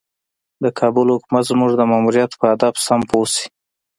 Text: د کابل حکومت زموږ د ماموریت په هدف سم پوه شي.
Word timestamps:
د 0.63 0.65
کابل 0.79 1.07
حکومت 1.15 1.43
زموږ 1.51 1.71
د 1.75 1.81
ماموریت 1.91 2.31
په 2.39 2.45
هدف 2.51 2.73
سم 2.85 3.01
پوه 3.09 3.27
شي. 3.35 3.47